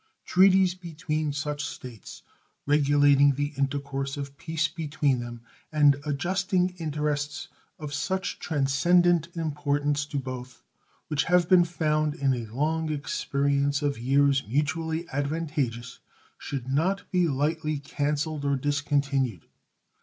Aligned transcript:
Treaties 0.25 0.73
between 0.73 1.31
such 1.31 1.63
States, 1.63 2.23
regulating 2.65 3.35
the 3.35 3.53
intercourse 3.55 4.17
of 4.17 4.35
peace 4.35 4.67
between 4.67 5.19
them 5.19 5.41
and 5.71 5.97
adjusting 6.03 6.69
interests 6.79 7.49
of 7.77 7.93
such 7.93 8.39
transcendent 8.39 9.27
importance 9.35 10.07
to 10.07 10.17
both, 10.17 10.63
which 11.07 11.25
have 11.25 11.47
been 11.47 11.65
found 11.65 12.15
in 12.15 12.33
a 12.33 12.47
long 12.51 12.91
experience 12.91 13.83
of 13.83 13.99
years 13.99 14.41
mutually 14.47 15.07
advantageous, 15.09 15.99
should 16.35 16.67
not 16.67 17.03
be 17.11 17.27
lightly 17.27 17.77
cancelled 17.77 18.43
or 18.43 18.55
discontinued. 18.55 19.45